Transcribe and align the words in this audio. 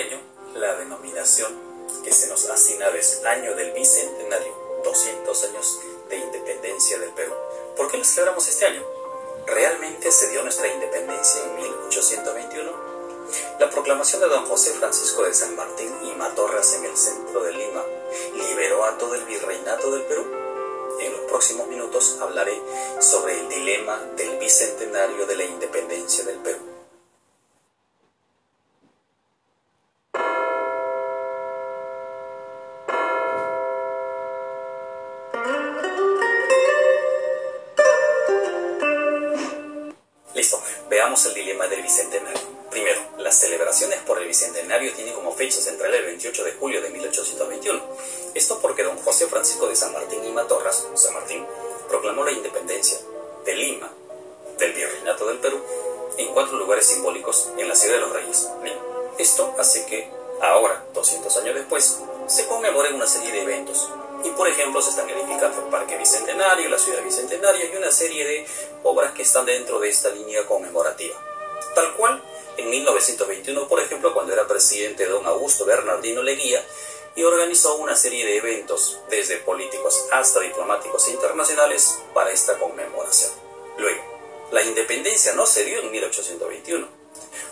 año 0.00 0.20
la 0.54 0.74
denominación 0.76 1.52
que 2.02 2.12
se 2.12 2.28
nos 2.28 2.48
asigna 2.48 2.88
es 2.88 3.24
Año 3.24 3.54
del 3.54 3.72
Bicentenario, 3.72 4.80
200 4.84 5.44
años 5.44 5.80
de 6.08 6.16
independencia 6.16 6.98
del 6.98 7.10
Perú. 7.10 7.32
¿Por 7.76 7.90
qué 7.90 7.98
lo 7.98 8.04
celebramos 8.04 8.46
este 8.48 8.66
año? 8.66 8.82
¿Realmente 9.46 10.10
se 10.10 10.28
dio 10.28 10.42
nuestra 10.42 10.68
independencia 10.68 11.42
en 11.42 11.56
1821? 11.56 12.72
La 13.58 13.70
proclamación 13.70 14.20
de 14.20 14.28
don 14.28 14.46
José 14.46 14.72
Francisco 14.74 15.22
de 15.22 15.34
San 15.34 15.56
Martín 15.56 15.92
y 16.04 16.12
Matorras 16.12 16.74
en 16.74 16.84
el 16.84 16.96
centro 16.96 17.42
de 17.42 17.52
Lima 17.52 17.84
liberó 18.34 18.84
a 18.84 18.98
todo 18.98 19.14
el 19.14 19.24
virreinato 19.24 19.90
del 19.90 20.02
Perú. 20.02 20.24
En 21.00 21.12
los 21.12 21.20
próximos 21.22 21.66
minutos 21.68 22.18
hablaré 22.20 22.60
sobre 23.00 23.40
el 23.40 23.48
dilema 23.48 23.98
del 24.16 24.38
bicentenario 24.38 25.26
de 25.26 25.36
la 25.36 25.44
independencia 25.44 26.24
del 26.24 26.38
Perú. 26.38 26.73
El 41.04 41.34
dilema 41.34 41.68
del 41.68 41.82
Bicentenario. 41.82 42.40
Primero, 42.70 42.98
las 43.18 43.38
celebraciones 43.38 44.00
por 44.00 44.20
el 44.20 44.26
Bicentenario 44.26 44.90
tienen 44.94 45.12
como 45.12 45.32
fecha 45.34 45.60
central 45.60 45.92
el 45.92 46.06
28 46.06 46.44
de 46.44 46.52
julio 46.52 46.80
de 46.80 46.88
1821. 46.88 47.82
Esto 48.34 48.58
porque 48.60 48.82
don 48.82 48.96
José 48.98 49.26
Francisco 49.26 49.68
de 49.68 49.76
San 49.76 49.92
Martín 49.92 50.24
y 50.24 50.32
Matorras, 50.32 50.86
San 50.94 51.12
Martín, 51.12 51.44
proclamó 51.88 52.24
la 52.24 52.32
independencia 52.32 52.98
de 53.44 53.54
Lima, 53.54 53.92
del 54.58 54.72
Virreinato 54.72 55.26
del 55.26 55.38
Perú, 55.38 55.62
en 56.16 56.32
cuatro 56.32 56.56
lugares 56.56 56.86
simbólicos 56.86 57.50
en 57.58 57.68
la 57.68 57.76
ciudad 57.76 57.96
de 57.96 58.00
los 58.00 58.12
Reyes, 58.12 58.48
Esto 59.18 59.54
hace 59.58 59.84
que, 59.84 60.10
ahora, 60.40 60.86
200 60.94 61.36
años 61.36 61.54
después, 61.54 61.98
se 62.28 62.46
conmemoren 62.46 62.94
una 62.94 63.06
serie 63.06 63.30
de 63.30 63.42
eventos, 63.42 63.90
y 64.24 64.30
por 64.30 64.48
ejemplo 64.48 64.80
se 64.82 64.90
están 64.90 65.08
edificando 65.08 65.64
el 65.64 65.70
Parque 65.70 65.96
Bicentenario, 65.98 66.68
la 66.68 66.78
Ciudad 66.78 67.02
Bicentenaria 67.02 67.66
y 67.72 67.76
una 67.76 67.92
serie 67.92 68.24
de 68.24 68.46
obras 68.82 69.12
que 69.12 69.22
están 69.22 69.46
dentro 69.46 69.78
de 69.78 69.88
esta 69.88 70.08
línea 70.10 70.44
conmemorativa. 70.46 71.14
Tal 71.74 71.94
cual, 71.94 72.22
en 72.56 72.70
1921, 72.70 73.68
por 73.68 73.80
ejemplo, 73.80 74.14
cuando 74.14 74.32
era 74.32 74.46
presidente 74.46 75.06
don 75.06 75.26
Augusto 75.26 75.64
Bernardino 75.64 76.22
Leguía, 76.22 76.64
y 77.16 77.22
organizó 77.22 77.76
una 77.76 77.94
serie 77.94 78.24
de 78.24 78.38
eventos, 78.38 78.98
desde 79.08 79.36
políticos 79.38 80.06
hasta 80.10 80.40
diplomáticos 80.40 81.08
internacionales, 81.08 81.98
para 82.12 82.30
esta 82.30 82.58
conmemoración. 82.58 83.30
Luego, 83.78 84.02
la 84.50 84.62
independencia 84.62 85.32
no 85.34 85.46
se 85.46 85.64
dio 85.64 85.80
en 85.80 85.90
1821. 85.90 86.86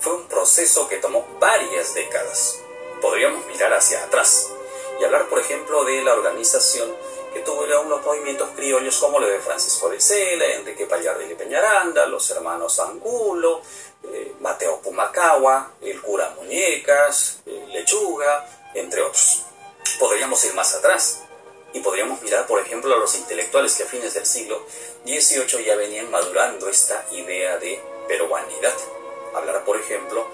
Fue 0.00 0.14
un 0.14 0.26
proceso 0.26 0.88
que 0.88 0.96
tomó 0.96 1.26
varias 1.38 1.94
décadas. 1.94 2.58
Podríamos 3.00 3.46
mirar 3.46 3.72
hacia 3.72 4.02
atrás, 4.04 4.48
y 5.02 5.04
hablar, 5.04 5.28
por 5.28 5.40
ejemplo, 5.40 5.84
de 5.84 6.00
la 6.02 6.14
organización 6.14 6.94
que 7.34 7.40
tuvieron 7.40 7.88
los 7.88 8.04
movimientos 8.04 8.50
criollos 8.54 9.00
como 9.00 9.18
lo 9.18 9.26
de 9.26 9.40
Francisco 9.40 9.88
de 9.88 10.00
Sela, 10.00 10.46
Enrique 10.54 10.86
Pallardi 10.86 11.24
y 11.24 11.34
Peñaranda, 11.34 12.06
los 12.06 12.30
hermanos 12.30 12.78
Angulo, 12.78 13.62
eh, 14.04 14.34
Mateo 14.38 14.80
Pumacagua, 14.80 15.72
el 15.80 16.00
cura 16.00 16.32
Muñecas, 16.36 17.40
eh, 17.46 17.66
Lechuga, 17.72 18.46
entre 18.74 19.02
otros. 19.02 19.42
Podríamos 19.98 20.44
ir 20.44 20.54
más 20.54 20.72
atrás 20.76 21.22
y 21.72 21.80
podríamos 21.80 22.22
mirar, 22.22 22.46
por 22.46 22.60
ejemplo, 22.60 22.94
a 22.94 22.98
los 22.98 23.16
intelectuales 23.16 23.74
que 23.74 23.82
a 23.82 23.86
fines 23.86 24.14
del 24.14 24.24
siglo 24.24 24.64
XVIII 25.04 25.64
ya 25.64 25.74
venían 25.74 26.12
madurando 26.12 26.68
esta 26.68 27.04
idea 27.10 27.58
de 27.58 27.82
peruanidad. 28.06 28.74
Hablar, 29.34 29.64
por 29.64 29.80
ejemplo, 29.80 30.28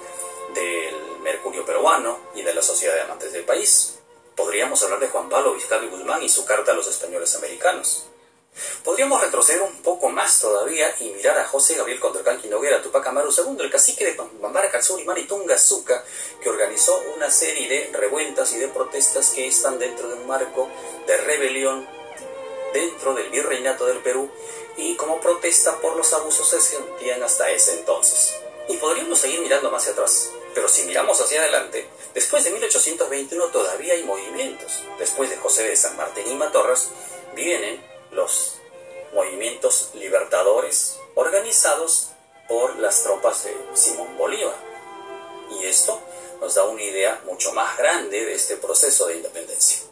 del 0.52 0.94
Mercurio 1.22 1.64
peruano 1.64 2.18
y 2.34 2.42
de 2.42 2.52
la 2.52 2.60
Sociedad 2.60 2.94
de 2.96 3.00
Amantes 3.00 3.32
del 3.32 3.44
País, 3.44 3.97
Podríamos 4.38 4.80
hablar 4.84 5.00
de 5.00 5.08
Juan 5.08 5.28
Pablo 5.28 5.52
Vizcarra 5.52 5.84
Guzmán 5.88 6.22
y 6.22 6.28
su 6.28 6.44
carta 6.44 6.70
a 6.70 6.74
los 6.76 6.86
españoles 6.86 7.34
americanos. 7.34 8.04
Podríamos 8.84 9.20
retroceder 9.20 9.62
un 9.62 9.82
poco 9.82 10.10
más 10.10 10.40
todavía 10.40 10.94
y 11.00 11.10
mirar 11.10 11.36
a 11.38 11.48
José 11.48 11.74
Gabriel 11.74 11.98
Condorcanqui 11.98 12.46
Noguera 12.48 12.80
Tupac 12.80 13.04
Amaru 13.08 13.30
II, 13.36 13.56
el 13.58 13.70
cacique 13.70 14.04
de 14.04 14.14
Bambara 14.14 14.70
Katsuri 14.70 15.04
Maritunga 15.04 15.58
Zuca, 15.58 16.04
que 16.40 16.48
organizó 16.48 17.02
una 17.16 17.32
serie 17.32 17.68
de 17.68 17.98
revueltas 17.98 18.52
y 18.52 18.58
de 18.58 18.68
protestas 18.68 19.30
que 19.30 19.48
están 19.48 19.80
dentro 19.80 20.08
de 20.08 20.14
un 20.14 20.28
marco 20.28 20.68
de 21.08 21.16
rebelión 21.16 21.88
dentro 22.72 23.14
del 23.14 23.30
virreinato 23.30 23.86
del 23.86 23.98
Perú 23.98 24.30
y 24.76 24.94
como 24.94 25.20
protesta 25.20 25.80
por 25.80 25.96
los 25.96 26.12
abusos 26.12 26.48
que 26.48 26.60
se 26.60 26.76
sentían 26.76 27.24
hasta 27.24 27.50
ese 27.50 27.80
entonces. 27.80 28.36
Y 28.68 28.76
podríamos 28.76 29.18
seguir 29.18 29.40
mirando 29.40 29.68
más 29.72 29.82
hacia 29.82 29.94
atrás. 29.94 30.30
Pero 30.58 30.68
si 30.68 30.82
miramos 30.82 31.20
hacia 31.20 31.40
adelante, 31.40 31.88
después 32.14 32.42
de 32.42 32.50
1821 32.50 33.46
todavía 33.52 33.94
hay 33.94 34.02
movimientos. 34.02 34.82
Después 34.98 35.30
de 35.30 35.36
José 35.36 35.62
de 35.62 35.76
San 35.76 35.96
Martín 35.96 36.26
y 36.26 36.34
Matorras, 36.34 36.88
vienen 37.36 37.80
los 38.10 38.56
movimientos 39.14 39.90
libertadores 39.94 40.98
organizados 41.14 42.08
por 42.48 42.76
las 42.80 43.04
tropas 43.04 43.44
de 43.44 43.56
Simón 43.74 44.18
Bolívar. 44.18 44.56
Y 45.52 45.64
esto 45.64 46.02
nos 46.40 46.56
da 46.56 46.64
una 46.64 46.82
idea 46.82 47.22
mucho 47.24 47.52
más 47.52 47.78
grande 47.78 48.24
de 48.24 48.34
este 48.34 48.56
proceso 48.56 49.06
de 49.06 49.18
independencia. 49.18 49.82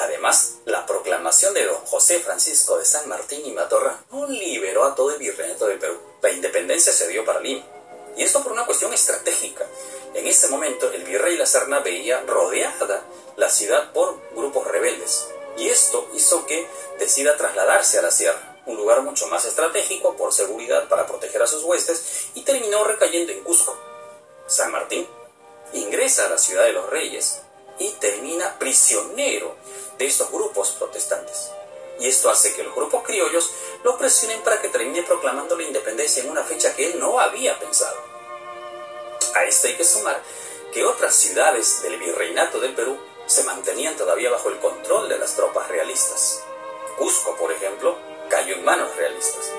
Además, 0.00 0.56
la 0.66 0.84
proclamación 0.84 1.54
de 1.54 1.64
don 1.64 1.82
José 1.86 2.20
Francisco 2.20 2.76
de 2.76 2.84
San 2.84 3.08
Martín 3.08 3.40
y 3.46 3.52
Matorra 3.52 4.04
no 4.10 4.26
liberó 4.26 4.84
a 4.84 4.94
todo 4.94 5.12
el 5.12 5.18
virreinato 5.18 5.66
del 5.66 5.78
Perú. 5.78 5.98
La 6.20 6.30
independencia 6.30 6.92
se 6.92 7.08
dio 7.08 7.24
para 7.24 7.40
Lima 7.40 7.79
y 8.20 8.22
esto 8.22 8.42
por 8.42 8.52
una 8.52 8.66
cuestión 8.66 8.92
estratégica. 8.92 9.66
En 10.12 10.26
ese 10.26 10.48
momento 10.48 10.92
el 10.92 11.04
virrey 11.04 11.38
La 11.38 11.46
Serna 11.46 11.78
veía 11.80 12.20
rodeada 12.26 13.02
la 13.36 13.48
ciudad 13.48 13.94
por 13.94 14.20
grupos 14.32 14.66
rebeldes. 14.66 15.26
Y 15.56 15.70
esto 15.70 16.06
hizo 16.12 16.44
que 16.44 16.68
decida 16.98 17.38
trasladarse 17.38 17.98
a 17.98 18.02
la 18.02 18.10
sierra, 18.10 18.58
un 18.66 18.76
lugar 18.76 19.00
mucho 19.00 19.26
más 19.28 19.46
estratégico 19.46 20.18
por 20.18 20.34
seguridad 20.34 20.86
para 20.90 21.06
proteger 21.06 21.40
a 21.40 21.46
sus 21.46 21.64
huestes, 21.64 22.28
y 22.34 22.42
terminó 22.42 22.84
recayendo 22.84 23.32
en 23.32 23.42
Cusco. 23.42 23.74
San 24.46 24.70
Martín 24.70 25.08
ingresa 25.72 26.26
a 26.26 26.28
la 26.28 26.36
ciudad 26.36 26.64
de 26.64 26.74
los 26.74 26.90
reyes 26.90 27.40
y 27.78 27.88
termina 27.92 28.58
prisionero 28.58 29.56
de 29.96 30.04
estos 30.04 30.30
grupos 30.30 30.72
protestantes. 30.72 31.52
Y 32.00 32.08
esto 32.08 32.28
hace 32.28 32.52
que 32.52 32.64
los 32.64 32.74
grupos 32.74 33.02
criollos 33.02 33.50
lo 33.82 33.96
presionen 33.96 34.42
para 34.42 34.60
que 34.60 34.68
termine 34.68 35.04
proclamando 35.04 35.56
la 35.56 35.62
independencia 35.62 36.22
en 36.22 36.30
una 36.30 36.44
fecha 36.44 36.76
que 36.76 36.92
él 36.92 37.00
no 37.00 37.18
había 37.18 37.58
pensado. 37.58 37.99
A 39.34 39.44
esto 39.44 39.68
hay 39.68 39.76
que 39.76 39.84
sumar 39.84 40.22
que 40.72 40.84
otras 40.84 41.14
ciudades 41.14 41.82
del 41.82 41.98
virreinato 41.98 42.60
del 42.60 42.74
Perú 42.74 42.98
se 43.26 43.44
mantenían 43.44 43.96
todavía 43.96 44.30
bajo 44.30 44.48
el 44.48 44.58
control 44.58 45.08
de 45.08 45.18
las 45.18 45.36
tropas 45.36 45.68
realistas. 45.68 46.42
Cusco, 46.98 47.36
por 47.36 47.52
ejemplo, 47.52 47.96
cayó 48.28 48.54
en 48.54 48.64
manos 48.64 48.94
realistas. 48.96 49.50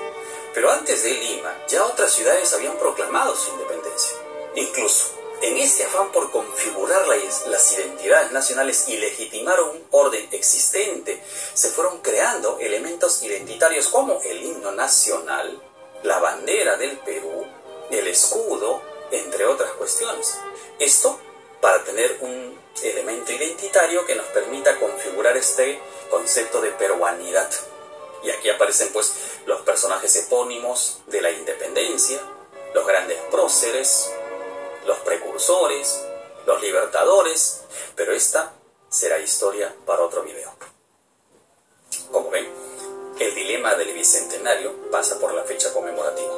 Pero 0.54 0.70
antes 0.70 1.02
de 1.02 1.14
Lima, 1.14 1.56
ya 1.68 1.84
otras 1.84 2.12
ciudades 2.12 2.52
habían 2.52 2.76
proclamado 2.78 3.34
su 3.34 3.50
independencia. 3.52 4.16
Incluso 4.54 5.22
en 5.42 5.56
este 5.56 5.84
afán 5.84 6.12
por 6.12 6.30
configurar 6.30 7.04
las 7.08 7.72
identidades 7.72 8.30
nacionales 8.30 8.88
y 8.88 8.96
legitimar 8.96 9.60
un 9.60 9.84
orden 9.90 10.28
existente, 10.30 11.20
se 11.52 11.70
fueron 11.70 11.98
creando 12.00 12.58
elementos 12.60 13.22
identitarios 13.24 13.88
como 13.88 14.20
el 14.22 14.40
himno 14.40 14.70
nacional, 14.70 15.60
la 16.04 16.20
bandera 16.20 16.76
del 16.76 16.96
Perú, 16.98 17.44
el 17.90 18.06
escudo, 18.06 18.82
entre 19.12 19.46
otras 19.46 19.70
cuestiones. 19.72 20.38
Esto 20.78 21.18
para 21.60 21.84
tener 21.84 22.18
un 22.20 22.58
elemento 22.82 23.30
identitario 23.32 24.04
que 24.04 24.16
nos 24.16 24.26
permita 24.26 24.78
configurar 24.80 25.36
este 25.36 25.80
concepto 26.10 26.60
de 26.60 26.72
peruanidad. 26.72 27.48
Y 28.24 28.30
aquí 28.30 28.50
aparecen 28.50 28.92
pues 28.92 29.12
los 29.46 29.60
personajes 29.62 30.14
epónimos 30.16 31.02
de 31.06 31.20
la 31.20 31.30
independencia, 31.30 32.20
los 32.74 32.86
grandes 32.86 33.18
próceres, 33.30 34.10
los 34.86 34.98
precursores, 34.98 36.02
los 36.46 36.60
libertadores, 36.60 37.62
pero 37.94 38.12
esta 38.12 38.52
será 38.88 39.18
historia 39.18 39.74
para 39.86 40.02
otro 40.02 40.22
video. 40.22 40.52
Como 42.10 42.30
ven, 42.30 42.48
el 43.18 43.34
dilema 43.34 43.74
del 43.74 43.92
bicentenario 43.92 44.90
pasa 44.90 45.18
por 45.18 45.32
la 45.32 45.44
fecha 45.44 45.72
conmemorativa, 45.72 46.31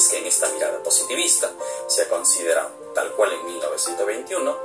es 0.00 0.08
que 0.08 0.16
en 0.16 0.26
esta 0.26 0.48
mirada 0.48 0.82
positivista 0.82 1.52
se 1.86 2.02
ha 2.02 2.08
considerado, 2.08 2.70
tal 2.94 3.12
cual 3.12 3.34
en 3.34 3.44
1921, 3.44 4.56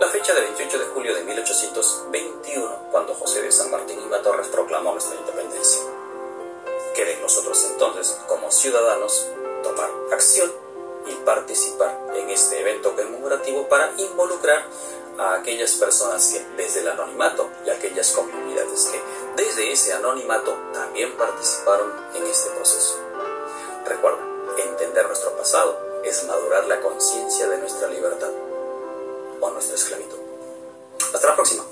la 0.00 0.08
fecha 0.08 0.34
del 0.34 0.44
28 0.46 0.76
de 0.76 0.84
julio 0.86 1.14
de 1.14 1.22
1821, 1.22 2.88
cuando 2.90 3.14
José 3.14 3.42
de 3.42 3.52
San 3.52 3.70
Martín 3.70 4.00
y 4.00 4.06
Matorras 4.06 4.48
proclamó 4.48 4.90
nuestra 4.90 5.14
independencia. 5.14 5.82
Queremos 6.96 7.22
nosotros 7.22 7.64
entonces, 7.70 8.18
como 8.26 8.50
ciudadanos, 8.50 9.28
tomar 9.62 9.88
acción 10.10 10.52
y 11.06 11.12
participar 11.24 12.00
en 12.16 12.30
este 12.30 12.60
evento 12.60 12.96
conmemorativo 12.96 13.68
para 13.68 13.92
involucrar 13.96 14.66
a 15.16 15.34
aquellas 15.34 15.74
personas 15.74 16.26
que 16.32 16.44
desde 16.56 16.80
el 16.80 16.88
anonimato 16.88 17.48
y 17.64 17.70
aquellas 17.70 18.10
comunidades 18.10 18.86
que 18.86 19.00
desde 19.36 19.70
ese 19.70 19.92
anonimato 19.92 20.56
también 20.72 21.16
participaron 21.16 21.92
en 22.16 22.26
este 22.26 22.50
proceso. 22.50 22.98
Recuerda, 23.84 24.31
entender 24.58 25.06
nuestro 25.06 25.36
pasado 25.36 25.78
es 26.04 26.24
madurar 26.24 26.66
la 26.66 26.80
conciencia 26.80 27.48
de 27.48 27.58
nuestra 27.58 27.88
libertad 27.88 28.30
o 29.40 29.50
nuestra 29.50 29.74
esclavitud. 29.74 30.18
Hasta 31.14 31.28
la 31.28 31.34
próxima. 31.34 31.64